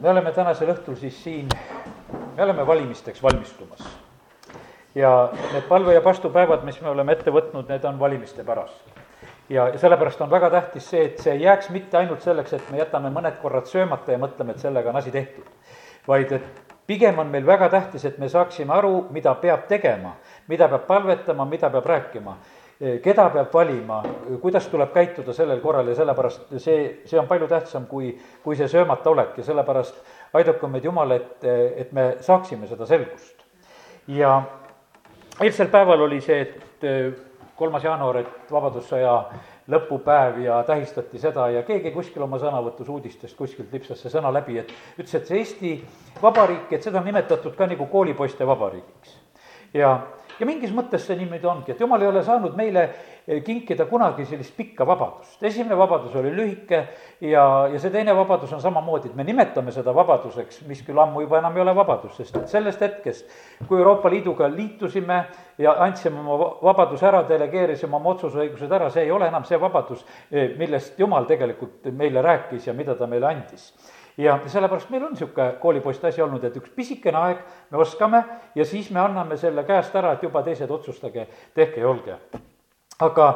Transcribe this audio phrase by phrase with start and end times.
[0.00, 1.48] me oleme tänasel õhtul siis siin,
[2.36, 3.84] me oleme valimisteks valmistumas.
[4.94, 8.88] ja need palve- ja pastupäevad, mis me oleme ette võtnud, need on valimiste pärast.
[9.48, 12.78] ja sellepärast on väga tähtis see, et see ei jääks mitte ainult selleks, et me
[12.78, 15.46] jätame mõned korrad söömata ja mõtleme, et sellega on asi tehtud,
[16.08, 20.16] vaid et pigem on meil väga tähtis, et me saaksime aru, mida peab tegema,
[20.48, 22.36] mida peab palvetama, mida peab rääkima
[22.80, 24.02] keda peab valima,
[24.40, 28.68] kuidas tuleb käituda sellel korral ja sellepärast see, see on palju tähtsam kui, kui see
[28.72, 29.98] söömata olek ja sellepärast
[30.32, 31.44] aidaku meid Jumal, et,
[31.76, 33.44] et me saaksime seda selgust.
[34.08, 34.42] ja
[35.40, 36.84] eilsel päeval oli see, et
[37.60, 39.14] kolmas jaanuar, et Vabadussõja
[39.70, 44.56] lõpupäev ja tähistati seda ja keegi kuskil oma sõnavõtus uudistest kuskilt lipsas see sõna läbi,
[44.58, 45.74] et ütles, et see Eesti
[46.22, 49.18] Vabariik, et seda on nimetatud ka nagu koolipoiste vabariigiks.
[49.74, 49.98] ja
[50.40, 54.24] ja mingis mõttes see niimoodi ongi, et jumal ei ole saanud meile eh, kinkida kunagi
[54.28, 55.42] sellist pikka vabadust.
[55.42, 56.80] esimene vabadus oli lühike
[57.20, 61.24] ja, ja see teine vabadus on samamoodi, et me nimetame seda vabaduseks, mis küll ammu
[61.26, 65.22] juba enam ei ole vabadus, sest et sellest hetkest, kui Euroopa Liiduga liitusime
[65.60, 70.04] ja andsime oma vabaduse ära, delegeerisime oma otsusõigused ära, see ei ole enam see vabadus,
[70.30, 73.70] eh, millest Jumal tegelikult meile rääkis ja mida ta meile andis
[74.20, 77.40] ja sellepärast meil on niisugune koolipoiste asi olnud, et üks pisikene aeg
[77.70, 78.22] me oskame
[78.54, 82.16] ja siis me anname selle käest ära, et juba teised otsustage, tehke ja olge.
[83.00, 83.26] aga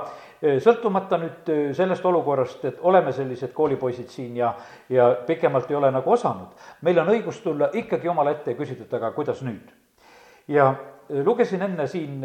[0.42, 4.52] e, sõltumata nüüd e, sellest olukorrast, et oleme sellised koolipoisid siin ja,
[4.88, 8.84] ja pikemalt ei ole nagu osanud, meil on õigus tulla ikkagi Jumala ette ja küsida,
[8.84, 9.72] et aga kuidas nüüd?
[10.48, 10.74] ja
[11.08, 12.20] e, lugesin enne siin,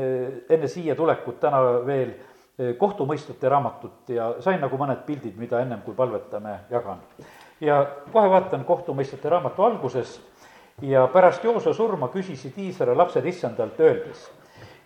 [0.49, 2.17] enne siia tulekut täna veel
[2.77, 6.99] kohtumõistjate raamatut ja sain nagu mõned pildid, mida ennem kui palvetame, jagan
[7.61, 7.79] ja
[8.11, 10.21] kohe vaatan kohtumõistjate raamatu algusest
[10.81, 14.29] ja pärast Jooso surma küsisid Iisraeli lapsed issandalt öeldes,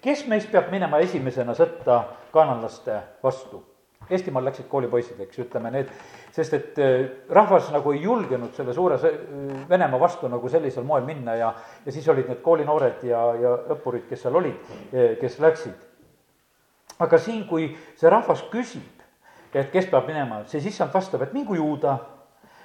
[0.01, 3.61] kes meist peab minema esimesena sõtta kananlaste vastu?
[4.09, 5.91] Eestimaal läksid koolipoisid, eks, ütleme need,
[6.35, 8.97] sest et äh, rahvas nagu ei julgenud selle suure
[9.69, 11.53] Venemaa vastu nagu sellisel moel minna ja,
[11.85, 15.87] ja siis olid need koolinoored ja, ja õppurid, kes seal olid, äh, kes läksid.
[16.99, 17.69] aga siin, kui
[17.99, 19.05] see rahvas küsib,
[19.53, 21.95] et kes peab minema, siis issand vastab, et mingu juuda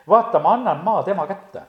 [0.08, 1.62] vaata, ma annan maa tema kätte.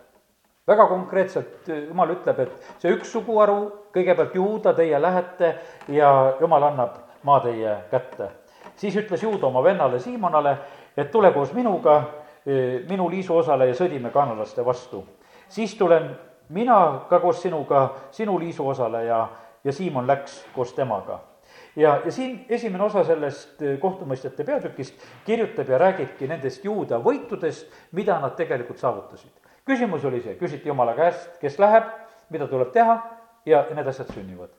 [0.67, 5.55] väga konkreetselt jumal ütleb, et see üks suguharu, kõigepealt juuda, teie lähete
[5.89, 6.11] ja
[6.41, 8.29] jumal annab maa teie kätte.
[8.75, 10.57] siis ütles juuda oma vennale Siimonale,
[10.97, 12.03] et tule koos minuga,
[12.45, 15.05] e, minu liisuosale ja sõdime kanalaste vastu.
[15.47, 16.15] siis tulen
[16.49, 19.27] mina ka koos sinuga sinu liisuosale ja,
[19.63, 21.28] ja Siimon läks koos temaga
[21.75, 27.69] ja, ja siin esimene osa sellest eh, kohtumõistjate peatükist kirjutab ja räägibki nendest juuda võitudest,
[27.91, 29.31] mida nad tegelikult saavutasid.
[29.65, 31.89] küsimus oli see, küsiti Jumala käest, kes läheb,
[32.29, 32.97] mida tuleb teha
[33.45, 34.49] ja need asjad sünnivad.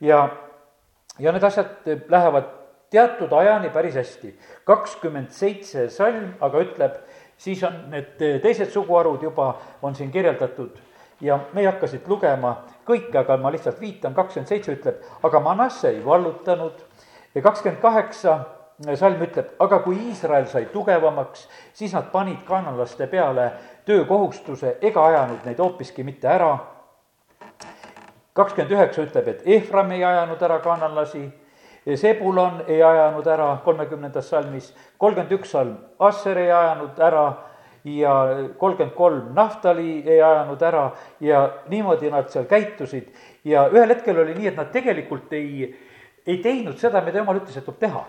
[0.00, 0.28] ja,
[1.18, 2.54] ja need asjad eh, lähevad
[2.90, 4.34] teatud ajani päris hästi.
[4.64, 7.00] kakskümmend seitse salm aga ütleb,
[7.36, 10.78] siis on need eh, teised suguharud juba, on siin kirjeldatud
[11.20, 12.56] ja me ei hakka siit lugema
[12.86, 16.78] kõike, aga ma lihtsalt viitan, kakskümmend seitse ütleb, aga Manasse ei vallutanud
[17.34, 18.38] ja kakskümmend kaheksa
[18.94, 23.50] salm ütleb, aga kui Iisrael sai tugevamaks, siis nad panid kanalaste peale
[23.88, 26.56] töökohustuse ega ajanud neid hoopiski mitte ära.
[28.32, 31.26] kakskümmend üheksa ütleb, et Ehram ei ajanud ära kanalasi,
[31.96, 37.24] Sebulon ei ajanud ära kolmekümnendas salmis, kolmkümmend üks salm, Asser ei ajanud ära
[38.00, 38.12] ja
[38.58, 40.84] kolmkümmend kolm Naftali ei ajanud ära
[41.20, 43.08] ja niimoodi nad seal käitusid.
[43.44, 45.68] ja ühel hetkel oli nii, et nad tegelikult ei,
[46.26, 48.04] ei teinud seda, mida jumal ütles, et tuleb teha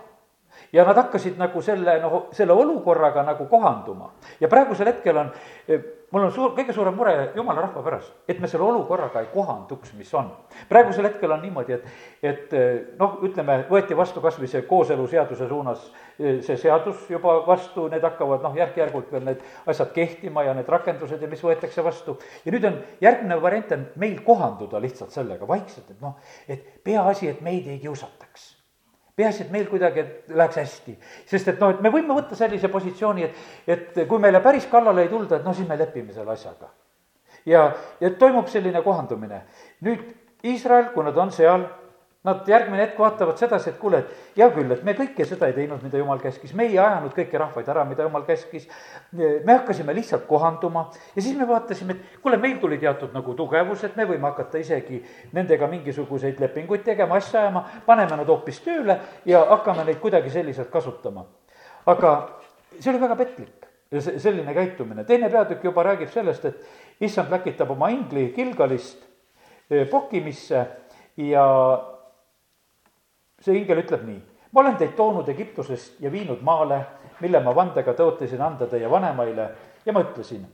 [0.73, 4.11] ja nad hakkasid nagu selle, noh, selle olukorraga nagu kohanduma.
[4.39, 5.31] ja praegusel hetkel on,
[5.67, 5.81] eh,
[6.11, 9.93] mul on suur, kõige suurem mure jumala rahva pärast, et me selle olukorraga ei kohanduks,
[9.97, 10.31] mis on.
[10.69, 11.87] praegusel hetkel on niimoodi, et,
[12.23, 15.87] et eh, noh, ütleme, võeti vastu kas või see kooseluseaduse suunas
[16.19, 20.69] eh, see seadus juba vastu, need hakkavad noh, järk-järgult veel need asjad kehtima ja need
[20.69, 22.17] rakendused ja mis võetakse vastu.
[22.45, 26.17] ja nüüd on järgmine variant on meil kohanduda lihtsalt sellega vaikselt, et noh,
[26.47, 28.58] et peaasi, et meid ei kiusataks
[29.19, 30.95] peaasi, et meil kuidagi läheks hästi.
[31.29, 35.05] sest et noh, et me võime võtta sellise positsiooni, et, et kui meile päris kallale
[35.05, 36.71] ei tulda, et noh, siis me lepime selle asjaga.
[37.45, 37.67] ja,
[37.99, 39.43] ja toimub selline kohandumine.
[39.85, 40.07] nüüd
[40.43, 41.67] Iisrael, kui nad on seal
[42.27, 45.53] Nad järgmine hetk vaatavad sedasi, et kuule, et hea küll, et me kõike seda ei
[45.55, 48.65] teinud, mida jumal käskis, me ei ajanud kõiki rahvaid ära, mida jumal käskis.
[49.15, 53.85] me hakkasime lihtsalt kohanduma ja siis me vaatasime, et kuule, meil tuli teatud nagu tugevus,
[53.87, 54.99] et me võime hakata isegi
[55.31, 60.69] nendega mingisuguseid lepinguid tegema, asja ajama, paneme nad hoopis tööle ja hakkame neid kuidagi selliselt
[60.69, 61.23] kasutama.
[61.85, 62.11] aga
[62.79, 67.31] see oli väga petlik ja see, selline käitumine, teine peatükk juba räägib sellest, et issand
[67.31, 69.07] läkitab oma ingli Gilgalist
[69.71, 70.65] eh, pokkimisse
[71.17, 71.47] ja
[73.41, 74.19] see ingel ütleb nii,
[74.51, 76.79] ma olen teid toonud Egiptusest ja viinud maale,
[77.19, 79.49] mille ma vandega tõotasin anda teie vanemaile
[79.85, 80.45] ja ma ütlesin,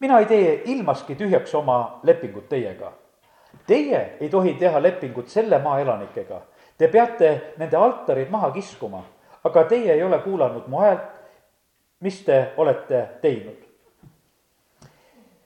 [0.00, 2.92] mina ei tee ilmaski tühjaks oma lepingut teiega.
[3.66, 6.40] Teie ei tohi teha lepingut selle maa elanikega.
[6.78, 9.04] Te peate nende altarid maha kiskuma,
[9.44, 11.06] aga teie ei ole kuulanud mu häält,
[12.00, 13.60] mis te olete teinud.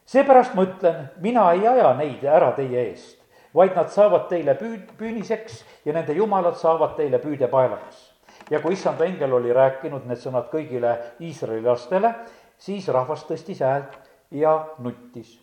[0.08, 3.17] seepärast ma ütlen, mina ei aja neid ära teie eest,
[3.54, 8.04] vaid nad saavad teile püü-, püüniseks ja nende jumalad saavad teile püüdepaelaks.
[8.50, 12.14] ja kui issanda ingel oli rääkinud need sõnad kõigile Iisraeli lastele,
[12.58, 13.98] siis rahvas tõstis häält
[14.30, 15.38] ja nuttis.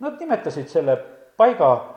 [0.00, 0.96] Nad nimetasid selle
[1.36, 1.96] paiga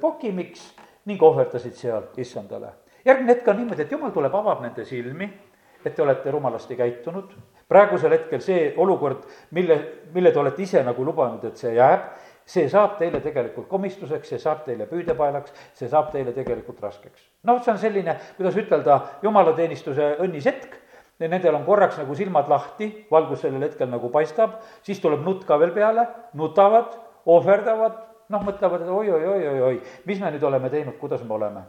[0.00, 0.72] pokimiks
[1.06, 2.72] ning ohverdasid seal issandale.
[3.04, 5.28] järgmine hetk on niimoodi, et jumal tuleb, avab nende silmi,
[5.84, 7.30] et te olete rumalasti käitunud,
[7.68, 9.78] praegusel hetkel see olukord, mille,
[10.14, 12.10] mille te olete ise nagu lubanud, et see jääb,
[12.48, 17.22] see saab teile tegelikult komistuseks, see saab teile püüdepaelaks, see saab teile tegelikult raskeks.
[17.48, 20.78] noh, see on selline, kuidas ütelda, jumalateenistuse õnnis hetk,
[21.20, 25.58] nendel on korraks nagu silmad lahti, valgus sellel hetkel nagu paistab, siis tuleb nutt ka
[25.60, 26.06] veel peale,
[26.38, 26.94] nutavad,
[27.28, 27.98] ohverdavad,
[28.32, 31.66] noh, mõtlevad, et oi-oi-oi-oi-oi, mis me nüüd oleme teinud, kuidas me oleme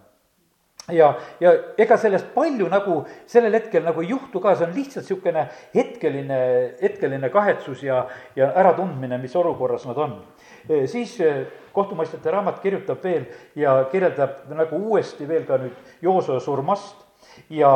[0.93, 1.09] ja,
[1.39, 2.99] ja ega sellest palju nagu
[3.29, 6.39] sellel hetkel nagu ei juhtu ka, see on lihtsalt niisugune hetkeline,
[6.81, 8.03] hetkeline kahetsus ja,
[8.35, 10.15] ja äratundmine, mis olukorras nad on.
[10.67, 11.29] Siis e,
[11.73, 17.05] kohtumõistjate raamat kirjutab veel ja kirjeldab nagu uuesti veel ka nüüd Jooso surmast.
[17.49, 17.71] Ja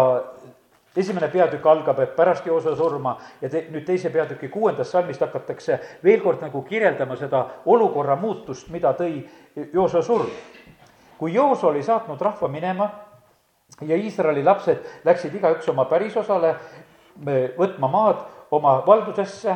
[0.98, 5.80] esimene peatükk algab, et pärast Jooso surma ja te, nüüd teise peatüki kuuendast salmist hakatakse
[6.04, 9.24] veel kord nagu kirjeldama seda olukorra muutust, mida tõi
[9.74, 10.30] Jooso surm.
[11.18, 12.90] Kui Joos oli saatnud rahva minema
[13.82, 16.56] ja Iisraeli lapsed läksid igaüks oma pärisosale
[17.58, 19.56] võtma maad oma valdusesse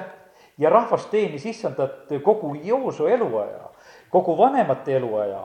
[0.58, 3.70] ja rahvas teenis issandat kogu Jooso eluaja,
[4.10, 5.44] kogu vanemate eluaja,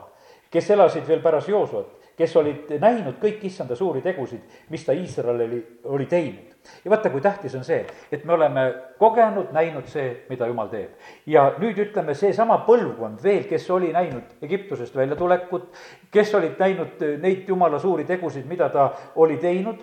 [0.51, 5.61] kes elasid veel pärast Joosot kes olid näinud kõiki issanda suuri tegusid, mis ta Iisraelile
[5.89, 6.51] oli teinud.
[6.85, 8.63] ja vaata, kui tähtis on see, et me oleme
[8.99, 10.91] kogenud, näinud see, mida jumal teeb.
[11.25, 15.71] ja nüüd ütleme, seesama põlvkond veel, kes oli näinud Egiptusest väljatulekut,
[16.11, 19.81] kes olid näinud neid jumala suuri tegusid, mida ta oli teinud,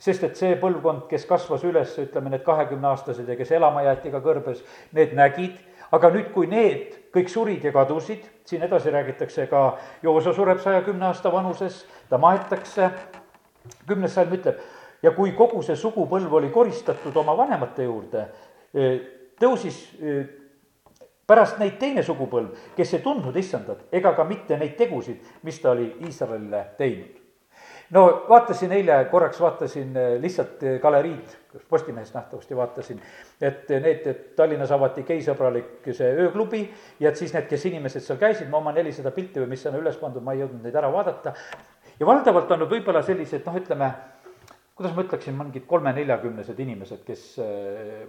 [0.00, 4.22] sest et see põlvkond, kes kasvas üles, ütleme, need kahekümneaastased ja kes elama jäeti ka
[4.24, 4.64] kõrbes,
[4.96, 5.58] need nägid.
[5.90, 9.64] Aga nüüd, kui need kõik surid ja kadusid, siin edasi räägitakse ka,
[10.06, 12.90] Jooso sureb saja kümne aasta vanuses, ta maetakse,
[13.88, 14.60] kümnes salm ütleb,
[15.02, 18.26] ja kui kogu see sugupõlv oli koristatud oma vanemate juurde,
[19.42, 19.82] tõusis
[21.26, 25.74] pärast neid teine sugupõlv, kes ei tundnud issandat ega ka mitte neid tegusid, mis ta
[25.74, 27.19] oli Iisraelile teinud
[27.90, 31.36] no vaatasin eile, korraks vaatasin eh, lihtsalt eh, galeriid,
[31.68, 33.00] Postimehest nähtavasti vaatasin,
[33.42, 36.62] et eh, need, et Tallinnas avati geisõbralik see ööklubi
[37.00, 39.80] ja et siis need, kes inimesed seal käisid, ma oma nelisada pilti või mis on
[39.80, 41.34] üles pandud, ma ei jõudnud neid ära vaadata,
[41.98, 43.90] ja valdavalt on võib-olla sellised noh, ütleme,
[44.78, 47.26] kuidas ma ütleksin, mingid kolme-neljakümnesed inimesed, kes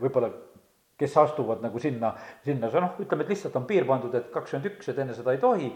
[0.01, 0.29] võib-olla
[1.01, 2.13] kes astuvad nagu sinna,
[2.45, 5.33] sinna, see noh, ütleme, et lihtsalt on piir pandud, et kakskümmend üks, et enne seda
[5.33, 5.71] ei tohi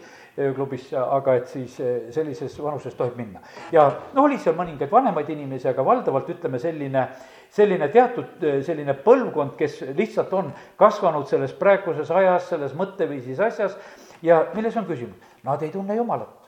[0.55, 3.41] klubis, aga et siis eh, sellises vanuses tohib minna.
[3.73, 7.07] ja no oli seal mõningaid vanemaid inimesi, aga valdavalt ütleme selline,
[7.55, 13.77] selline teatud eh, selline põlvkond, kes lihtsalt on kasvanud selles praeguses ajas, selles mõtteviisis asjas
[14.25, 15.33] ja milles on küsimus?
[15.45, 16.44] Nad ei tunne Jumalat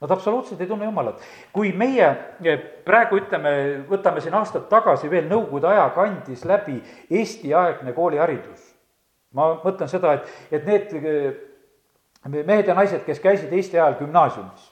[0.00, 1.20] Nad absoluutselt ei tunne Jumalat.
[1.52, 2.06] kui meie
[2.44, 3.52] eh, praegu ütleme,
[3.88, 6.76] võtame siin aastad tagasi veel Nõukogude aja kandis läbi
[7.10, 8.60] Eesti-aegne kooliharidus,
[9.32, 11.40] ma mõtlen seda, et, et need eh,
[12.28, 14.68] mehed ja naised, kes käisid Eesti ajal gümnaasiumis,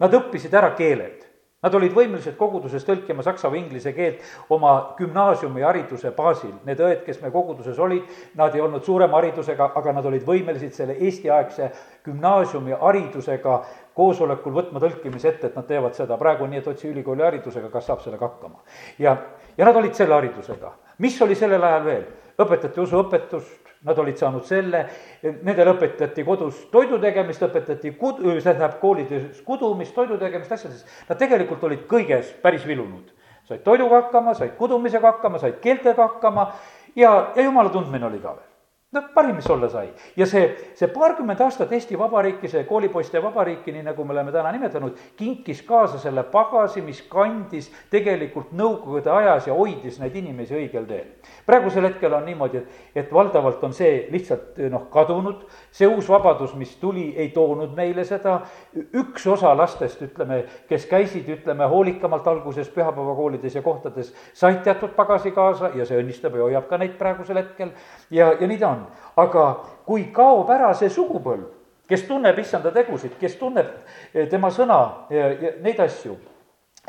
[0.00, 1.28] nad õppisid ära keeled
[1.58, 4.20] Nad olid võimelised koguduses tõlkima saksa või inglise keelt
[4.54, 6.52] oma gümnaasiumihariduse baasil.
[6.68, 8.04] Need õed, kes me koguduses olid,
[8.38, 11.72] nad ei olnud suurema haridusega, aga nad olid võimelised selle eestiaegse
[12.06, 13.56] gümnaasiumiharidusega
[13.98, 16.16] koosolekul võtma tõlkimise ette, et nad teevad seda.
[16.20, 18.62] praegu on nii, et otsi ülikooli haridusega, kas saab sellega hakkama.
[18.98, 19.16] ja,
[19.58, 20.72] ja nad olid selle haridusega.
[20.98, 22.04] mis oli sellel ajal veel?
[22.38, 24.84] õpetati usuõpetust, nad olid saanud selle,
[25.22, 30.84] nendele õpetati kodus toidu tegemist, õpetati kud-, tähendab koolides kudumist, toidu tegemist, asjades.
[31.08, 33.14] Nad tegelikult olid kõiges päris vilunud.
[33.48, 36.52] said toiduga hakkama, said kudumisega hakkama, said keeltega hakkama
[36.94, 38.57] ja, ja jumala tundmine oli ka veel
[38.92, 39.90] noh, parim, mis olla sai.
[40.16, 44.48] ja see, see paarkümmend aastat Eesti Vabariiki, see koolipoiste vabariiki, nii nagu me oleme täna
[44.54, 50.86] nimetanud, kinkis kaasa selle pagasi, mis kandis tegelikult Nõukogude ajas ja hoidis neid inimesi õigel
[50.88, 51.10] teel.
[51.46, 56.56] praegusel hetkel on niimoodi, et, et valdavalt on see lihtsalt noh, kadunud, see uus vabadus,
[56.56, 58.38] mis tuli, ei toonud meile seda,
[58.96, 65.36] üks osa lastest, ütleme, kes käisid, ütleme, hoolikamalt alguses pühapäevakoolides ja kohtades, said teatud pagasi
[65.36, 67.76] kaasa ja see õnnistab ja hoiab ka neid praegusel hetkel
[68.10, 68.87] ja, ja nii ta on,
[69.18, 69.44] aga
[69.86, 71.46] kui kaob ära see sugupõlv,
[71.88, 73.70] kes tunneb issanda tegusid, kes tunneb
[74.12, 74.80] eh, tema sõna
[75.12, 76.18] ja, ja neid asju,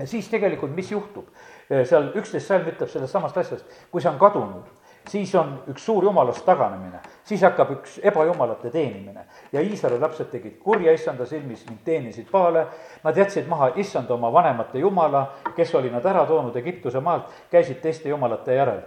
[0.04, 1.30] siis tegelikult mis juhtub?
[1.70, 4.68] Eh, seal üksteist salm ütleb sellest samast asjast, kui see on kadunud,
[5.10, 9.26] siis on üks suur jumalast taganemine, siis hakkab üks ebajumalate teenimine.
[9.52, 12.68] ja Iisraeli lapsed tegid kurja issanda silmis ning teenisid Paale,
[13.04, 17.82] nad jätsid maha issanda oma vanemate jumala, kes oli nad ära toonud Egiptuse maalt, käisid
[17.82, 18.82] teiste jumalate järel.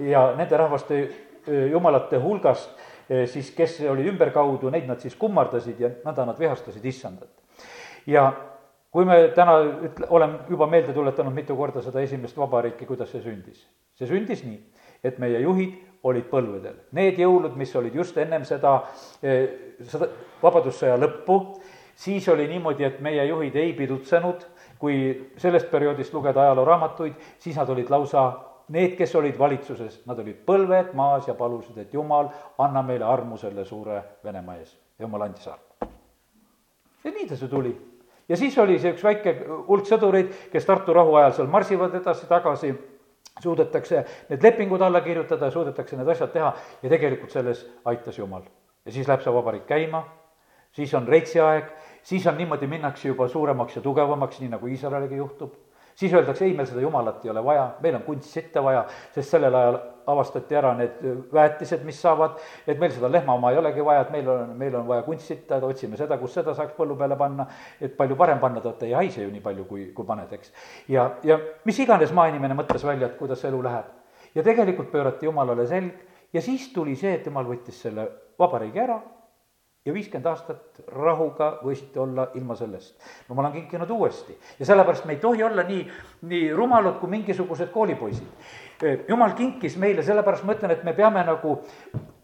[0.00, 1.08] ja nende rahvaste
[1.70, 2.70] jumalate hulgast
[3.08, 7.30] siis, kes olid ümberkaudu, neid nad siis kummardasid ja nõnda nad vihastasid issandat.
[8.06, 8.32] ja
[8.90, 13.22] kui me täna ütle, olen juba meelde tuletanud mitu korda seda esimest vabariiki, kuidas see
[13.24, 13.66] sündis.
[13.94, 14.58] see sündis nii,
[15.04, 16.76] et meie juhid olid põlvedel.
[16.94, 18.80] Need jõulud, mis olid just ennem seda,
[19.20, 20.08] seda
[20.42, 21.58] Vabadussõja lõppu,
[21.98, 24.44] siis oli niimoodi, et meie juhid ei pidutsenud,
[24.78, 24.98] kui
[25.42, 28.28] sellest perioodist lugeda ajalooraamatuid, siis nad olid lausa
[28.68, 33.38] need, kes olid valitsuses, nad olid põlved maas ja palusid, et jumal, anna meile armu
[33.40, 34.76] selle suure Venemaa ees.
[34.98, 35.92] jumal andis armu.
[37.04, 37.72] ja nii ta see tuli
[38.28, 39.34] ja siis oli see üks väike
[39.68, 42.74] hulk sõdureid, kes Tartu rahu ajal seal marsivad edasi-tagasi,
[43.42, 48.42] suudetakse need lepingud alla kirjutada, suudetakse need asjad teha ja tegelikult selles aitas Jumal.
[48.84, 50.04] ja siis läheb see vabariik käima,
[50.72, 51.70] siis on Reitsi aeg,
[52.02, 55.56] siis on niimoodi, minnakse juba suuremaks ja tugevamaks, nii nagu Iisraeliga juhtub
[55.98, 59.54] siis öeldakse, ei, meil seda jumalat ei ole vaja, meil on kunstsitte vaja, sest sellel
[59.58, 59.78] ajal
[60.08, 61.00] avastati ära need
[61.34, 64.76] väetised, mis saavad, et meil seda lehma oma ei olegi vaja, et meil on, meil
[64.78, 67.48] on vaja kunstsitta, otsime seda, kus seda saaks põllu peale panna,
[67.80, 70.54] et palju parem panna, ta ei haise ju nii palju, kui, kui paned, eks.
[70.94, 73.92] ja, ja mis iganes maainimene mõtles välja, et kuidas elu läheb.
[74.34, 78.06] ja tegelikult pöörati jumalale selg ja siis tuli see, et jumal võttis selle
[78.38, 79.00] vabariigi ära
[79.88, 82.96] ja viiskümmend aastat rahuga võisite olla ilma sellest.
[83.28, 85.84] jumal on kinkinud uuesti ja sellepärast me ei tohi olla nii,
[86.30, 88.26] nii rumalad kui mingisugused koolipoisid.
[89.08, 91.62] jumal kinkis meile, sellepärast ma ütlen, et me peame nagu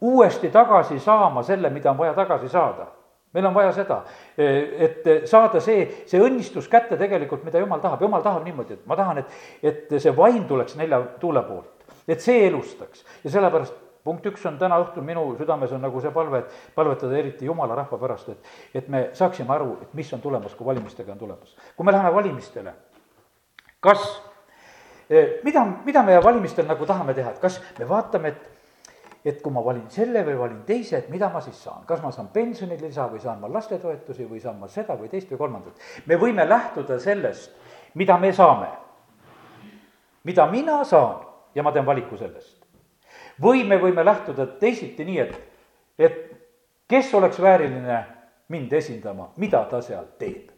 [0.01, 2.87] uuesti tagasi saama selle, mida on vaja tagasi saada
[3.35, 3.97] meil on vaja seda,
[4.39, 8.95] et saada see, see õnnistus kätte tegelikult, mida jumal tahab, jumal tahab niimoodi, et ma
[8.97, 11.73] tahan, et, et see vaim tuleks nelja tuule poolt.
[12.09, 16.13] et see elustaks ja sellepärast punkt üks on täna õhtul minu südames on nagu see
[16.13, 18.51] palve, et palvetada eriti jumala rahva pärast, et,
[18.83, 21.55] et me saaksime aru, et mis on tulemas, kui valimistega on tulemas.
[21.77, 22.75] kui me läheme valimistele,
[23.81, 24.03] kas,
[25.09, 28.51] eh, mida, mida me valimistel nagu tahame teha, et kas me vaatame, et
[29.25, 32.11] et kui ma valin selle või valin teise, et mida ma siis saan, kas ma
[32.13, 35.81] saan pensionilisa või saan ma lastetoetusi või saan ma seda või teist või kolmandat.
[36.05, 37.57] me võime lähtuda sellest,
[37.95, 38.69] mida me saame,
[40.25, 42.64] mida mina saan ja ma teen valiku sellest
[43.43, 45.39] või me võime lähtuda teisiti nii, et,
[45.99, 46.19] et
[46.89, 48.05] kes oleks vääriline
[48.49, 50.51] mind esindama, mida ta seal teeb.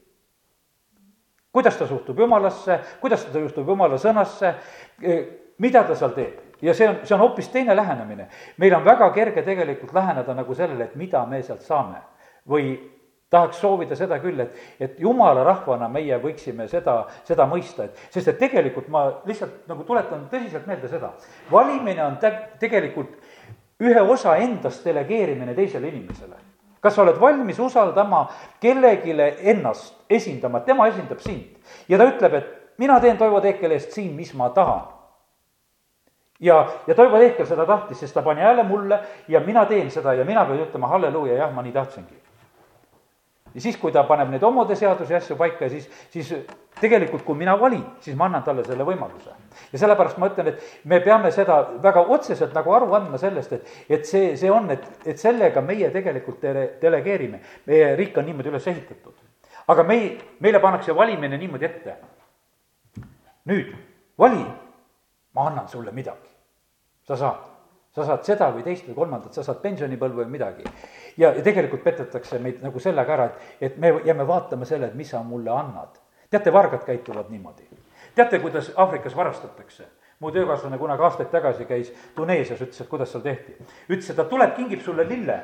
[1.52, 4.54] kuidas ta suhtub jumalasse, kuidas ta suhtub jumala sõnasse,
[5.02, 5.14] e,
[5.58, 8.28] mida ta seal teeb ja see on, see on hoopis teine lähenemine.
[8.56, 12.02] meil on väga kerge tegelikult läheneda nagu sellele, et mida me sealt saame
[12.48, 12.76] või
[13.30, 18.30] tahaks soovida seda küll, et, et jumala rahvana meie võiksime seda, seda mõista, et sest
[18.30, 21.10] et tegelikult ma lihtsalt nagu tuletan tõsiselt meelde seda,
[21.50, 23.16] valimine on tä-, tegelikult
[23.82, 26.44] ühe osa endast delegeerimine teisele inimesele.
[26.80, 28.28] kas sa oled valmis usaldama
[28.62, 29.10] kellelegi
[29.50, 31.56] ennast esindama, tema esindab sind.
[31.88, 34.84] Ja ta ütleb, et mina teen Toivo Teekele eest siin, mis ma tahan.
[36.40, 40.14] Ja, ja Toivo Teekel seda tahtis, sest ta pani hääle mulle ja mina teen seda
[40.14, 42.25] ja mina pean ütlema halleluuja, jah, ma nii tahtsingi
[43.56, 46.32] ja siis, kui ta paneb neid omade seadusi ja asju paika, siis, siis
[46.80, 49.32] tegelikult, kui mina valin, siis ma annan talle selle võimaluse.
[49.72, 53.72] ja sellepärast ma ütlen, et me peame seda väga otseselt nagu aru andma sellest, et,
[53.88, 57.40] et see, see on, et, et sellega meie tegelikult dele-, delegeerime.
[57.66, 59.16] meie riik on niimoodi üles ehitatud.
[59.72, 60.12] aga mei-,
[60.44, 61.96] meile pannakse valimine niimoodi ette.
[63.48, 63.72] nüüd,
[64.18, 64.44] vali,
[65.32, 66.28] ma annan sulle midagi.
[67.08, 67.55] sa saad
[67.96, 70.64] sa saad seda või teist või kolmandat, sa saad pensionipõlve või midagi.
[71.16, 74.94] ja, ja tegelikult petetakse meid nagu sellega ära, et, et me jääme vaatama selle, et
[74.94, 75.96] mis sa mulle annad.
[76.30, 77.68] teate, vargad käituvad niimoodi.
[78.14, 79.88] teate, kuidas Aafrikas varastatakse?
[80.20, 83.56] mu töökaaslane kunagi aastaid tagasi käis Tuneesias, ütles, et kuidas seal tehti.
[83.88, 85.40] ütles, et ta tuleb, kingib sulle lille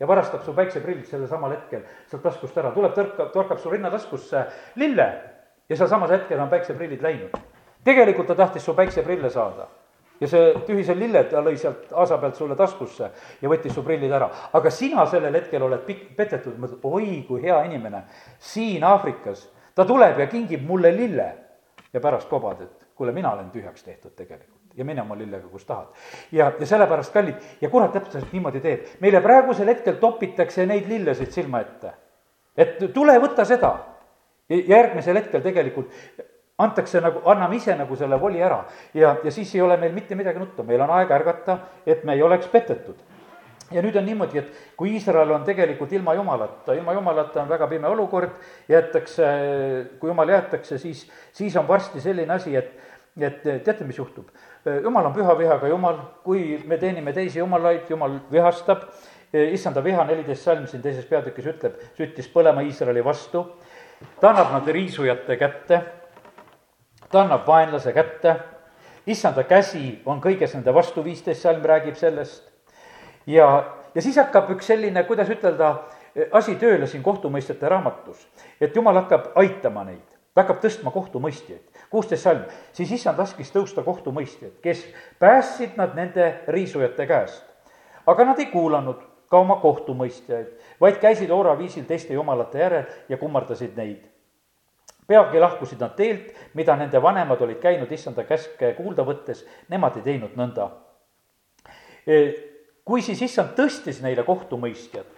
[0.00, 4.46] ja varastab su päikseprillid sellel samal hetkel sealt taskust ära, tuleb, tõrkab, torkab su rinnataskusse
[4.76, 5.12] lille
[5.68, 7.36] ja sealsamal hetkel on päikseprillid läinud.
[7.84, 9.68] tegelikult ta tahtis su päikseprille saada
[10.20, 13.10] ja see tühise lille ta lõi sealt aasa pealt sulle taskusse
[13.40, 14.28] ja võttis su prillid ära.
[14.52, 18.04] aga sina sellel hetkel oled pik-, petetud, mõtled, oi kui hea inimene,
[18.38, 21.32] siin Aafrikas, ta tuleb ja kingib mulle lille.
[21.92, 25.64] ja pärast kobad, et kuule, mina olen tühjaks tehtud tegelikult ja mine oma lillega, kus
[25.64, 25.86] tahad.
[26.32, 28.86] ja, ja sellepärast, kallid, ja kurat täpselt niimoodi teeb.
[29.00, 31.92] meile praegusel hetkel topitakse neid lillesid silma ette.
[32.56, 33.72] et tule, võta seda.
[34.48, 35.90] järgmisel hetkel tegelikult
[36.60, 38.62] antakse nagu, anname ise nagu selle voli ära.
[38.94, 42.16] Ja, ja siis ei ole meil mitte midagi nutta, meil on aeg ärgata, et me
[42.18, 43.00] ei oleks petetud.
[43.70, 47.68] Ja nüüd on niimoodi, et kui Iisrael on tegelikult ilma jumalata, ilma jumalata on väga
[47.70, 48.32] pime olukord,
[48.68, 49.26] jäetakse,
[50.00, 52.72] kui jumal jäetakse, siis, siis on varsti selline asi, et,
[53.14, 54.26] et teate, mis juhtub?
[54.82, 58.88] jumal on püha vihaga jumal, kui me teenime teisi jumalaid, jumal vihastab,
[59.32, 63.44] issanda viha, neliteist salm siin teises peatükis ütleb, süttis põlema Iisraeli vastu,
[64.18, 65.80] ta annab nad riisujate kätte,
[67.10, 68.36] ta annab vaenlase kätte,
[69.06, 72.44] issanda käsi on kõiges nende vastu, viisteist salm räägib sellest,
[73.26, 73.48] ja,
[73.94, 75.74] ja siis hakkab üks selline, kuidas ütelda,
[76.32, 78.26] asi tööle siin kohtumõistjate raamatus,
[78.60, 81.62] et jumal hakkab aitama neid ta hakkab tõstma kohtumõistjaid.
[81.90, 84.86] kuusteist salm, siis issand laskis tõusta kohtumõistjaid, kes
[85.18, 87.44] päästsid nad nende riisujate käest.
[88.06, 90.46] aga nad ei kuulanud ka oma kohtumõistjaid,
[90.80, 94.09] vaid käisid ooraviisil teiste jumalate järel ja kummardasid neid.
[95.10, 100.06] Peagi lahkusid nad teelt, mida nende vanemad olid käinud issanda käske kuulda võttes, nemad ei
[100.06, 100.68] teinud nõnda.
[102.06, 102.20] E,
[102.86, 105.08] kui siis issand tõstis neile kohtumõistjad,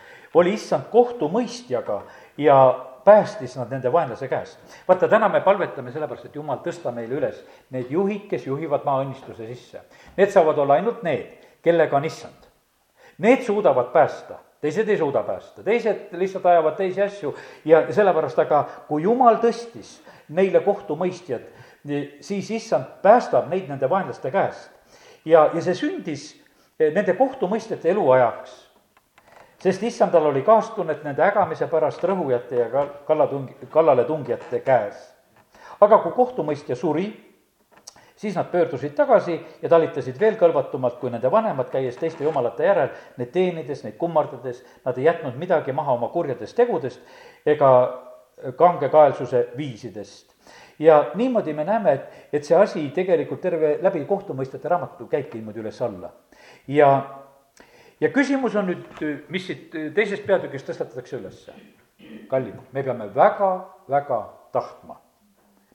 [0.40, 1.98] oli issand kohtumõistjaga
[2.40, 2.56] ja
[3.04, 4.58] päästis nad nende vaenlase käest.
[4.88, 9.46] vaata, täna me palvetame sellepärast, et jumal, tõsta meile üles need juhid, kes juhivad maaõnnistuse
[9.46, 9.82] sisse.
[10.16, 12.48] Need saavad olla ainult need, kellega on issand.
[13.18, 18.62] Need suudavad päästa, teised ei suuda päästa, teised lihtsalt ajavad teisi asju ja sellepärast, aga
[18.88, 19.96] kui jumal tõstis
[20.32, 21.48] neile kohtumõistjad,
[22.22, 24.70] siis issand päästab neid nende vaenlaste käest.
[25.24, 26.28] ja, ja see sündis
[26.78, 28.72] nende kohtumõistjate eluajaks
[29.62, 35.12] sest issandal oli kaastunnet nende ägamise pärast rõhujate ja ka kallatung-, kallaletungijate käes.
[35.80, 37.06] aga kui kohtumõistja suri,
[38.22, 42.92] siis nad pöördusid tagasi ja talitasid veel kõlvatumalt kui nende vanemad, käies teiste jumalate järel,
[43.18, 47.02] neid teenides, neid kummardades, nad ei jätnud midagi maha oma kurjadest tegudest
[47.46, 47.70] ega
[48.58, 50.30] kangekaelsuse viisidest.
[50.78, 55.60] ja niimoodi me näeme, et, et see asi tegelikult terve läbi kohtumõistjate raamatu käibki niimoodi
[55.64, 56.12] üles-alla.
[56.68, 56.92] ja
[58.00, 61.58] ja küsimus on nüüd, mis siit teisest peatükist tõstatatakse ülesse.
[62.30, 63.52] kallid, me peame väga,
[63.90, 65.00] väga tahtma.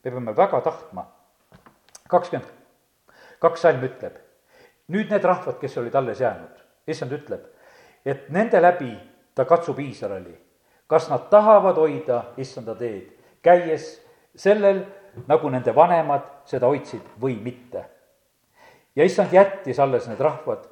[0.04, 1.17] me peame väga tahtma.
[2.10, 2.54] Kakskümmend
[3.40, 4.16] kaks salm ütleb,
[4.94, 7.44] nüüd need rahvad, kes olid alles jäänud, issand ütleb,
[8.06, 8.94] et nende läbi
[9.36, 10.34] ta katsub Iisraeli,
[10.90, 13.12] kas nad tahavad hoida issanda teed,
[13.46, 13.91] käies
[14.36, 14.82] sellel,
[15.28, 17.86] nagu nende vanemad seda hoidsid või mitte.
[18.96, 20.65] ja issand jättis alles need rahvad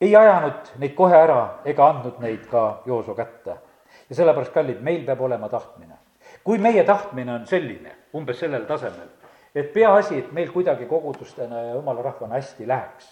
[0.00, 3.56] ei ajanud neid kohe ära ega andnud neid ka Jooso kätte.
[4.08, 5.94] ja sellepärast, kallid, meil peab olema tahtmine.
[6.44, 9.08] kui meie tahtmine on selline, umbes sellel tasemel,
[9.54, 13.10] et peaasi, et meil kuidagi kogudustena ja jumala rahvana hästi läheks,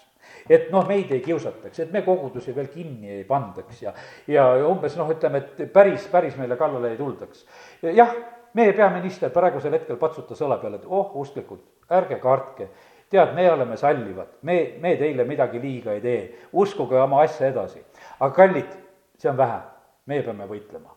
[0.50, 3.92] et noh, meid ei kiusataks, et me kogudusi veel kinni ei pandaks ja,
[4.30, 7.46] ja umbes noh, ütleme, et päris, päris meile kallale ei tuldaks.
[7.82, 8.12] jah,
[8.56, 12.70] meie peaminister praegusel hetkel patsutas õla peale, et oh, usklikud, ärge kartke.
[13.06, 16.18] Tead, me oleme sallivad, me, me teile midagi liiga ei tee,
[16.58, 17.84] uskuge oma asja edasi.
[18.18, 18.76] aga kallid,
[19.14, 19.62] see on vähe,
[20.10, 20.95] meie peame võitlema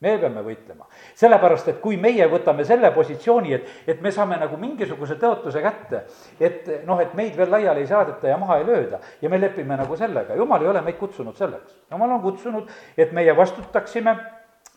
[0.00, 0.84] me peame võitlema,
[1.16, 6.02] sellepärast et kui meie võtame selle positsiooni, et, et me saame nagu mingisuguse tõotuse kätte,
[6.40, 9.78] et noh, et meid veel laiali ei saadeta ja maha ei lööda ja me lepime
[9.80, 11.78] nagu sellega, jumal ei ole meid kutsunud selleks.
[11.90, 14.16] jumal on kutsunud, et meie vastutaksime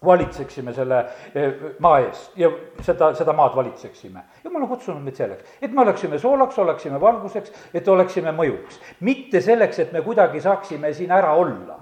[0.05, 0.99] valitseksime selle
[1.35, 1.53] eh,
[1.83, 2.51] maa eest ja
[2.81, 4.23] seda, seda maad valitseksime.
[4.43, 8.79] jumal on kutsunud meid selleks, et me oleksime soolaks, oleksime valguseks, et oleksime mõjuks.
[8.99, 11.78] mitte selleks, et me kuidagi saaksime siin ära olla.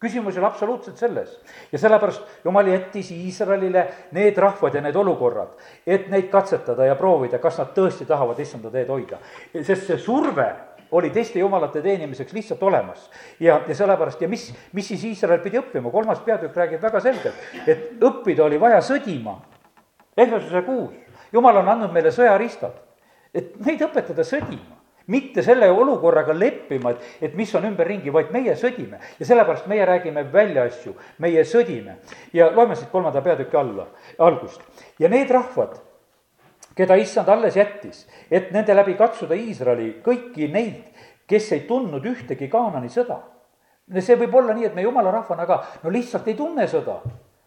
[0.00, 1.40] Küsimus ei ole absoluutselt selles.
[1.72, 7.38] ja sellepärast Jumal jättis Iisraelile need rahvad ja need olukorrad, et neid katsetada ja proovida,
[7.38, 9.18] kas nad tõesti tahavad issanda teed hoida.
[9.62, 10.48] sest see surve
[10.90, 13.10] oli teiste jumalate teenimiseks lihtsalt olemas.
[13.40, 17.46] ja, ja sellepärast ja mis, mis siis Iisrael pidi õppima, kolmas peatükk räägib väga selgelt,
[17.66, 19.40] et õppida oli vaja sõdima.
[20.18, 20.94] Ehvesuse kuus,
[21.32, 22.74] jumal on andnud meile sõjariistad,
[23.34, 24.77] et meid õpetada sõdima
[25.08, 29.00] mitte selle olukorraga leppima, et, et mis on ümberringi, vaid meie sõdime.
[29.18, 31.98] ja sellepärast meie räägime välja asju, meie sõdime.
[32.32, 34.62] ja loeme siit kolmanda peatüki alla, algust.
[34.98, 35.78] ja need rahvad,
[36.76, 40.84] keda issand alles jättis, et nende läbi katsuda Iisraeli kõiki neid,
[41.28, 43.22] kes ei tundnud ühtegi Kaanani sõda.
[44.00, 47.00] see võib olla nii, et me jumala rahvana ka no lihtsalt ei tunne sõda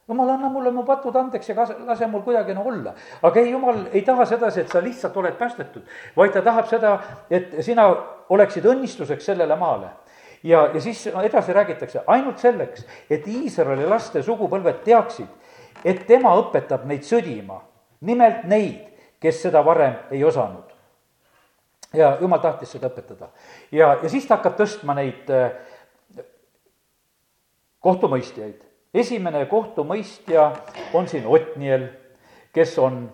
[0.08, 2.94] jumal, anna mulle mu patud andeks ja kas, lase mul kuidagi no olla.
[3.22, 5.84] aga ei, jumal ei taha sedasi, et sa lihtsalt oled päästetud,
[6.18, 6.94] vaid ta tahab seda,
[7.30, 7.88] et sina
[8.30, 9.90] oleksid õnnistuseks sellele maale.
[10.44, 15.30] ja, ja siis edasi räägitakse ainult selleks, et Iisraeli laste sugupõlved teaksid,
[15.86, 17.62] et tema õpetab neid sõdima,
[18.02, 18.88] nimelt neid,
[19.22, 20.68] kes seda varem ei osanud.
[21.94, 23.30] ja jumal tahtis seda õpetada.
[23.72, 25.52] ja, ja siis ta hakkab tõstma neid äh,
[27.80, 28.71] kohtumõistjaid.
[28.94, 30.52] Esimene kohtumõistja
[30.94, 31.88] on siin Otniel,
[32.54, 33.06] kes on,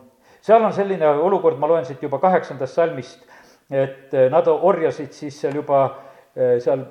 [0.42, 3.26] seal on selline olukord, ma loen siit juba kaheksandast salmist,
[3.70, 6.86] et äh, nad orjasid siis seal juba äh, seal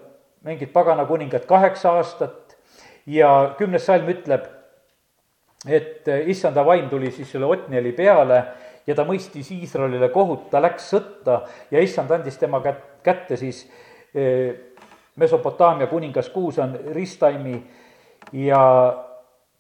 [0.47, 2.55] mingid pagana kuningad kaheksa aastat
[3.11, 4.45] ja kümnes salm ütleb,
[5.67, 8.39] et issanda vaim tuli siis selle Otnieli peale
[8.87, 11.41] ja ta mõistis Iisraelile kohut, ta läks sõtta
[11.73, 13.65] ja issand andis tema kät-, kätte siis
[15.17, 17.57] Mesopotaamia kuningas Kuusan Ristaimi
[18.33, 18.63] ja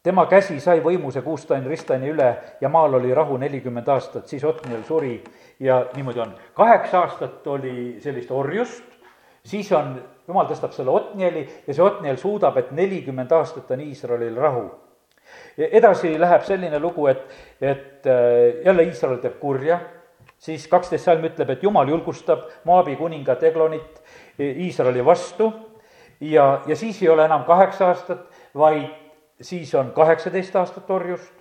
[0.02, 2.29] tema käsi sai võimu see Kuustain Ristaini üle
[2.61, 5.16] ja maal oli rahu nelikümmend aastat, siis Otniel suri
[5.61, 6.35] ja niimoodi on.
[6.55, 8.85] kaheksa aastat oli sellist orjust,
[9.46, 9.96] siis on,
[10.29, 14.70] jumal tõstab selle Otnieli ja see Otniel suudab, et nelikümmend aastat on Iisraelil rahu.
[15.59, 17.22] edasi läheb selline lugu, et,
[17.61, 19.81] et äh, jälle Iisrael teeb kurja,
[20.38, 24.02] siis kaksteist salm ütleb, et jumal julgustab Moabi kuningat Eglonit
[24.38, 25.52] Iisraeli vastu.
[26.20, 28.88] Ja, ja siis ei ole enam kaheksa aastat, vaid
[29.40, 31.35] siis on kaheksateist aastat orjust.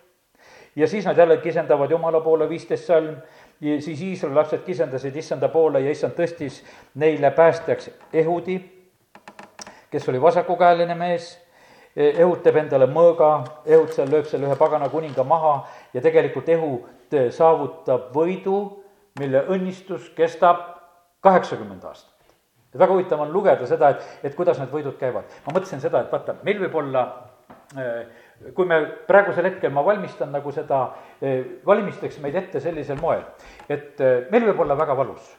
[0.76, 3.16] Ja siis nad jälle kisendavad Jumala poole, viisteist salm,
[3.80, 6.64] siis Iisraeli lapsed kisendasid issanda poole ja issand tõstis
[6.96, 8.58] neile päästjaks Ehudi,
[9.92, 11.30] kes oli vasakukäeline mees,
[11.96, 13.30] Ehud teeb endale mõõga,
[13.66, 15.54] Ehud seal lööb selle ühe pagana kuninga maha
[15.94, 18.58] ja tegelikult Ehud saavutab võidu,
[19.20, 20.66] mille õnnistus kestab
[21.24, 22.15] kaheksakümmend aastat
[22.76, 25.32] ja väga huvitav on lugeda seda, et, et kuidas need võidud käivad.
[25.48, 27.06] ma mõtlesin seda, et vaata, meil võib olla
[27.80, 28.04] äh,
[28.54, 30.82] kui me praegusel hetkel, ma valmistan nagu seda,
[31.24, 33.24] äh, valimisteks meid ette sellisel moel,
[33.70, 35.32] et äh, meil võib olla väga valus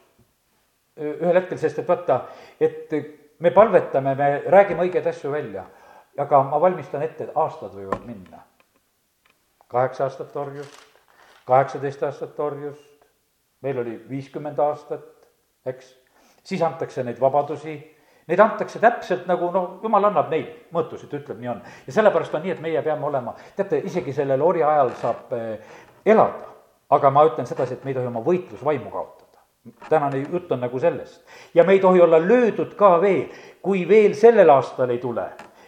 [0.97, 2.23] ühel hetkel, sest et vaata,
[2.57, 2.93] et
[3.45, 5.67] me palvetame, me räägime õigeid asju välja,
[6.17, 8.41] aga ma valmistan ette, et aastad võivad minna.
[9.69, 10.79] kaheksa aastat orjust,
[11.45, 13.05] kaheksateist aastat orjust,
[13.61, 15.05] meil oli viiskümmend aastat,
[15.69, 15.93] eks
[16.47, 17.75] siis antakse neid vabadusi,
[18.27, 21.61] neid antakse täpselt nagu noh, jumal annab neid mõõtusid, ütleb, nii on.
[21.87, 25.79] ja sellepärast on nii, et meie peame olema, teate, isegi sellel orja ajal saab eh,
[26.05, 26.53] elada,
[26.95, 29.25] aga ma ütlen sedasi, et me ei tohi oma võitlusvaimu kaotada
[29.89, 31.25] tänane jutt on nagu sellest.
[31.53, 33.27] ja me ei tohi olla löödud ka veel,
[33.61, 35.27] kui veel sellel aastal ei tule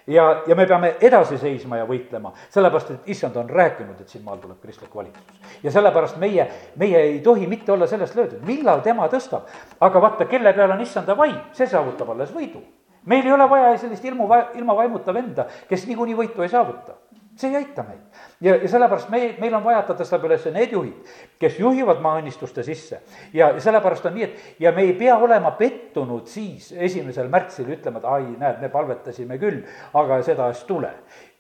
[0.10, 4.24] ja, ja me peame edasi seisma ja võitlema, sellepärast et issand on rääkinud, et siin
[4.26, 5.54] maal tuleb kristlik valitsus.
[5.64, 9.50] ja sellepärast meie, meie ei tohi mitte olla sellest löödud, millal tema tõstab.
[9.80, 12.64] aga vaata, kelle peal on issanda vaim, see saavutab alles võidu.
[13.06, 16.98] meil ei ole vaja sellist ilmu, ilma vaimuta venda, kes niikuinii võitu ei saavuta
[17.40, 18.02] see ei aita meid.
[18.42, 22.02] ja, ja sellepärast me, meil on vaja, et ta tõstab üles need juhid, kes juhivad
[22.04, 23.02] maaõnnistuste sisse.
[23.34, 28.04] ja, sellepärast on nii, et ja me ei pea olema pettunud siis esimesel märtsil ütlema,
[28.04, 30.94] et ai, näed, me palvetasime küll, aga seda ei tule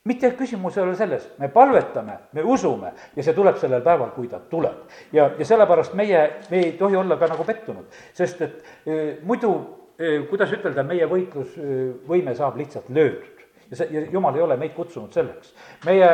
[0.09, 4.29] mitte küsimus ei ole selles, me palvetame, me usume ja see tuleb sellel päeval, kui
[4.31, 4.87] ta tuleb.
[5.13, 8.95] ja, ja sellepärast meie, me ei tohi olla ka nagu pettunud, sest et e,
[9.27, 9.51] muidu
[9.99, 13.38] e, kuidas ütelda, meie võitlusvõime saab lihtsalt löödud
[13.71, 15.53] ja see, ja jumal ei ole meid kutsunud selleks.
[15.85, 16.11] meie,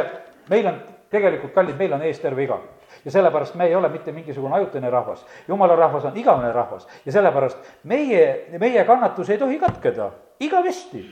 [0.50, 4.12] meil on tegelikult, kallid, meil on ees terve igavik ja sellepärast me ei ole mitte
[4.12, 5.26] mingisugune ajutine rahvas.
[5.48, 11.06] jumala rahvas on igavene rahvas ja sellepärast meie, meie kannatus ei tohi katkeda igavesti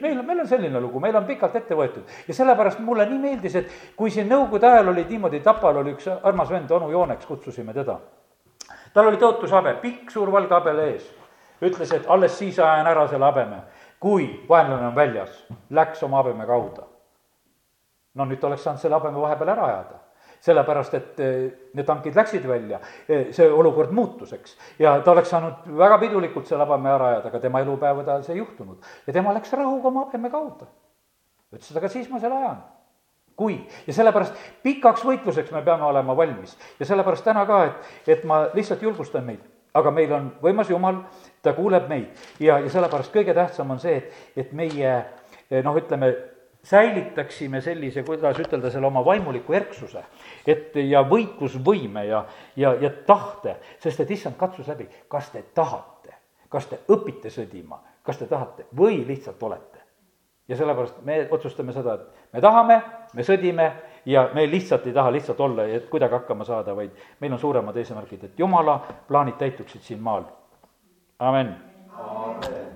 [0.00, 3.56] meil, meil on selline lugu, meil on pikalt ette võetud ja sellepärast mulle nii meeldis,
[3.56, 7.74] et kui siin nõukogude ajal oli niimoodi, Tapal oli üks armas vend, onu Jooneks kutsusime
[7.74, 7.98] teda.
[8.94, 11.10] tal oli tõotushabe, pikk suur valge habele ees.
[11.62, 13.62] ütles, et alles siis ajan ära selle habeme
[14.00, 16.82] kui vaenlane on väljas, läks oma habeme kaudu.
[18.14, 19.98] no nüüd oleks saanud selle habeme vahepeal ära ajada
[20.40, 21.36] sellepärast, et eh,
[21.74, 24.56] need tankid läksid välja, eh, see olukord muutus, eks.
[24.78, 28.36] ja ta oleks saanud väga pidulikult selle habeme ära ajada, aga tema elupäevade ajal see
[28.36, 28.90] ei juhtunud.
[29.06, 30.68] ja tema läks rahuga oma habeme kaudu.
[31.52, 32.62] ütles, et aga siis ma selle ajan.
[33.38, 36.56] kui, ja sellepärast pikaks võitluseks me peame olema valmis.
[36.78, 39.42] ja sellepärast täna ka, et, et ma lihtsalt julgustan meid,
[39.74, 41.02] aga meil on võimas Jumal,
[41.42, 44.96] ta kuuleb meid ja, ja sellepärast kõige tähtsam on see, et, et meie
[45.64, 46.12] noh, ütleme,
[46.68, 50.02] säilitaksime sellise, kuidas ütelda, selle oma vaimuliku erksuse,
[50.46, 52.24] et ja võitlusvõime ja,
[52.56, 56.16] ja, ja tahte, sest et issand katsus läbi, kas te tahate,
[56.52, 59.77] kas te õpite sõdima, kas te tahate või lihtsalt olete.
[60.48, 62.80] Ja sellepärast me otsustame seda, et me tahame,
[63.14, 63.68] me sõdime
[64.06, 67.76] ja me lihtsalt ei taha lihtsalt olla ja kuidagi hakkama saada, vaid meil on suuremad
[67.76, 70.24] eesmärgid, et jumala plaanid täituksid siin maal.
[71.18, 71.56] Amen,
[71.98, 72.67] amen..